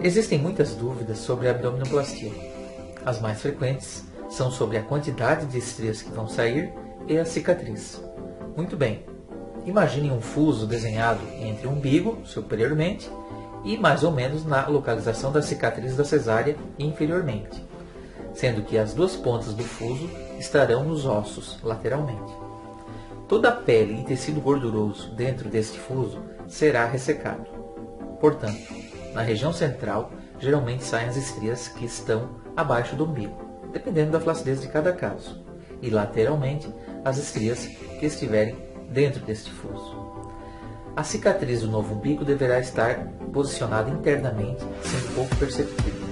Existem 0.00 0.38
muitas 0.38 0.74
dúvidas 0.76 1.18
sobre 1.18 1.48
a 1.48 1.50
abdominoplastia. 1.50 2.30
As 3.04 3.20
mais 3.20 3.42
frequentes 3.42 4.04
são 4.30 4.48
sobre 4.48 4.76
a 4.76 4.82
quantidade 4.82 5.46
de 5.46 5.58
estrias 5.58 6.02
que 6.02 6.12
vão 6.12 6.28
sair 6.28 6.72
e 7.08 7.18
a 7.18 7.24
cicatriz. 7.24 8.00
Muito 8.56 8.76
bem, 8.76 9.04
imagine 9.66 10.12
um 10.12 10.20
fuso 10.20 10.68
desenhado 10.68 11.20
entre 11.40 11.66
o 11.66 11.70
umbigo, 11.70 12.18
superiormente, 12.24 13.10
e 13.64 13.76
mais 13.76 14.04
ou 14.04 14.12
menos 14.12 14.44
na 14.44 14.68
localização 14.68 15.32
da 15.32 15.42
cicatriz 15.42 15.96
da 15.96 16.04
cesárea 16.04 16.56
inferiormente, 16.78 17.60
sendo 18.32 18.62
que 18.62 18.78
as 18.78 18.94
duas 18.94 19.16
pontas 19.16 19.52
do 19.52 19.64
fuso 19.64 20.08
estarão 20.38 20.84
nos 20.84 21.06
ossos 21.06 21.58
lateralmente. 21.60 22.32
Toda 23.26 23.48
a 23.48 23.52
pele 23.52 24.00
e 24.00 24.04
tecido 24.04 24.40
gorduroso 24.40 25.12
dentro 25.16 25.48
deste 25.48 25.78
fuso 25.78 26.22
será 26.46 26.86
ressecado. 26.86 27.46
Portanto, 28.20 28.77
na 29.14 29.22
região 29.22 29.52
central, 29.52 30.12
geralmente 30.38 30.84
saem 30.84 31.08
as 31.08 31.16
estrias 31.16 31.68
que 31.68 31.84
estão 31.84 32.40
abaixo 32.56 32.96
do 32.96 33.04
umbigo, 33.04 33.36
dependendo 33.72 34.12
da 34.12 34.20
flacidez 34.20 34.60
de 34.60 34.68
cada 34.68 34.92
caso, 34.92 35.44
e 35.82 35.90
lateralmente 35.90 36.72
as 37.04 37.18
estrias 37.18 37.66
que 37.66 38.06
estiverem 38.06 38.56
dentro 38.90 39.24
deste 39.24 39.50
fuso. 39.50 39.96
A 40.96 41.04
cicatriz 41.04 41.60
do 41.60 41.68
novo 41.68 41.94
umbigo 41.94 42.24
deverá 42.24 42.58
estar 42.58 43.06
posicionada 43.32 43.90
internamente, 43.90 44.64
sendo 44.82 45.14
pouco 45.14 45.36
perceptível. 45.36 46.07